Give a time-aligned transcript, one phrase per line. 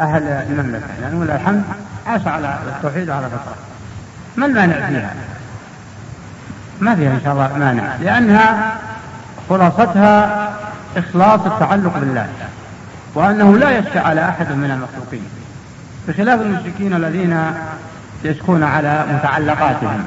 [0.00, 1.62] أهل المملكة لأن ولله الحمد
[2.06, 3.54] عاش على التوحيد وعلى الفطرة
[4.36, 5.14] ما المانع فيها؟
[6.80, 8.76] ما فيها إن شاء الله مانع لأنها
[9.48, 10.50] خلاصتها
[10.96, 12.26] إخلاص التعلق بالله
[13.14, 15.28] وأنه لا يشفع على أحد من المخلوقين
[16.08, 17.52] بخلاف المشركين الذين
[18.24, 20.04] يشكون على متعلقاتهم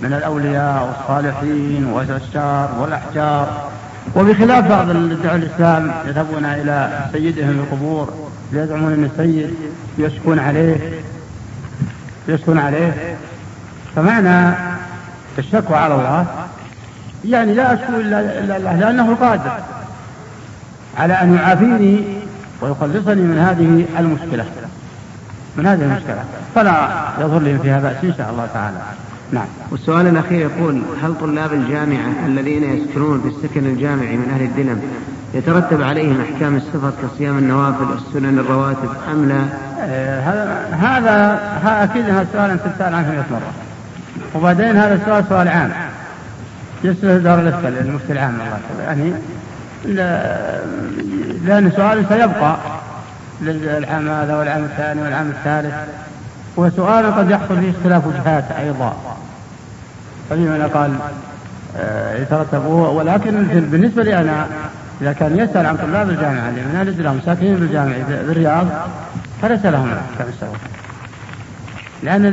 [0.00, 3.70] من الأولياء والصالحين والأشجار والأحجار
[4.16, 9.54] وبخلاف بعض الدعاء الإسلام يذهبون إلى سيدهم القبور ليزعمون أن السيد
[9.98, 10.76] يشكون عليه
[12.28, 13.16] يشكون عليه.
[13.96, 14.54] فمعنى
[15.38, 16.26] الشكوى على الله
[17.24, 19.52] يعني لا أشكو إلا الله لأنه قادر
[20.98, 22.04] على أن يعافيني
[22.60, 24.44] ويخلصني من هذه المشكلة
[25.56, 26.24] من هذه المشكلة.
[26.54, 26.88] فلا
[27.20, 28.78] يظهر لي فيها بأس إن شاء الله تعالى.
[29.32, 29.46] نعم.
[29.70, 34.82] والسؤال الأخير يقول هل طلاب الجامعة الذين يسكنون في السكن الجامعي من أهل الدلم
[35.34, 39.44] يترتب عليهم أحكام السفر كصيام النوافل والسنن الرواتب أم لا؟
[39.84, 40.20] إيه،
[40.72, 43.52] هذا هذا أكيد هذا السؤال أنت تسأل عنه 100 مرة.
[44.34, 45.72] وبعدين هذا السؤال سؤال عام.
[46.84, 49.12] يسأل دار الإفتاء المفتي العام الله يعني
[51.44, 52.56] لأن سؤال سيبقى
[53.40, 55.74] للعام هذا والعام الثاني والعام الثالث.
[56.56, 58.96] وسؤال قد يحصل فيه اختلاف وجهات أيضا.
[60.30, 60.92] فمن قال
[61.76, 64.46] آه، يترتب ولكن بالنسبة لي أنا
[65.02, 68.66] إذا كان يسأل عن طلاب الجامعة اللي من أهل الإسلام ساكنين بالجامعة بالرياض
[69.42, 70.56] فليس لهم كم السبب
[72.02, 72.26] لأن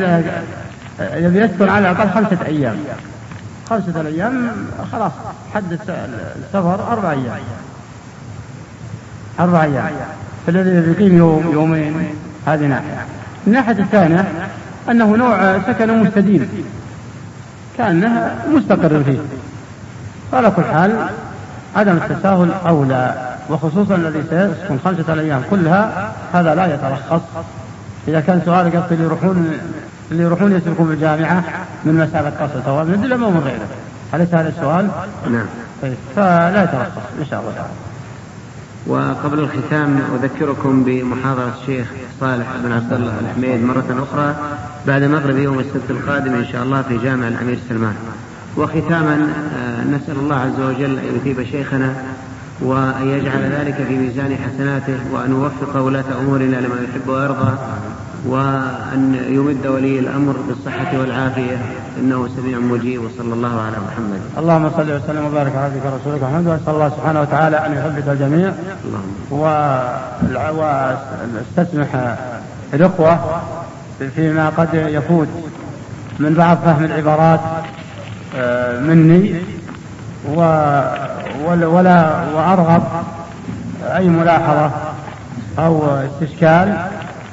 [1.00, 2.76] الذي يسكن على الأقل خمسة أيام.
[3.70, 4.52] خمسة أيام
[4.92, 5.12] خلاص
[5.54, 7.40] حد السفر أربع أيام.
[9.40, 9.92] أربع أيام.
[10.48, 12.08] فالذي يقيم يوم يومين
[12.48, 13.06] هذه ناحية.
[13.48, 14.26] الناحية الثانية
[14.92, 16.50] أنه نوع سكن مستديم.
[17.78, 19.20] كأنه مستقر فيه.
[20.34, 21.08] على كل حال
[21.76, 27.22] عدم التساهل أولى وخصوصا الذي سيسكن خمسة أيام كلها هذا لا يترخص
[28.08, 29.60] إذا كان سؤالك اللي يروحون
[30.12, 31.44] اللي يروحون يسلكون بالجامعة
[31.86, 33.68] من مسألة قصر سواء من الدلم أو من غيره.
[34.14, 34.90] أليس هذا السؤال؟
[35.32, 35.46] نعم.
[35.82, 37.74] طيب فلا يترخص إن شاء الله تعالى.
[38.88, 41.88] وقبل الختام أذكركم بمحاضرة الشيخ
[42.20, 44.36] صالح بن عبد الله الحميد مرة أخرى
[44.88, 47.96] بعد مغرب يوم السبت القادم إن شاء الله في جامع الأمير سلمان.
[48.58, 51.94] وختاما آه، نسأل الله عز وجل أن يثيب شيخنا
[52.62, 57.58] وأن يجعل ذلك في ميزان حسناته وأن يوفق ولاة أمورنا لما يحب ويرضى
[58.26, 61.58] وأن يمد ولي الأمر بالصحة والعافية.
[62.00, 64.22] إنه سميع مجيب وصلى الله على محمد.
[64.38, 66.48] اللهم صل وسلم وبارك على عبدك ورسولك محمد.
[66.48, 68.54] وأسأل الله سبحانه وتعالى أن يثبت الجميع.
[70.52, 72.16] واستسمح
[72.74, 73.42] الإخوة
[74.16, 75.28] فيما قد يفوت
[76.20, 77.40] من بعض فهم العبارات.
[78.82, 79.36] مني
[81.46, 82.84] ولا وأرغب
[83.96, 84.72] أي ملاحظة
[85.60, 86.78] أو استشكال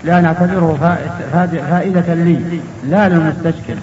[0.04, 0.98] لأن أعتبره
[1.70, 3.76] فائدة لي لا للمستشكل.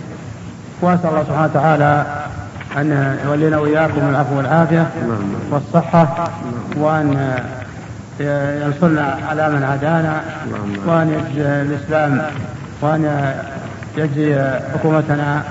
[0.81, 2.05] وأسأل الله سبحانه وتعالى
[2.77, 4.87] أن يولينا وإياكم العفو والعافية
[5.51, 6.29] والصحة
[6.75, 7.35] وأن
[8.65, 10.21] ينصرنا على من عادانا
[10.87, 12.21] وأن يجزي الإسلام
[12.81, 13.33] وأن
[13.97, 15.43] يجزي حكومتنا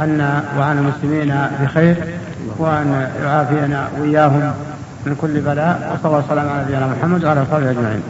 [0.00, 1.96] عنا وعن المسلمين بخير
[2.58, 4.52] وأن يعافينا وإياهم
[5.06, 8.02] من كل بلاء وصلى الله وسلم على نبينا محمد وعلى آله وصحبه أجمعين.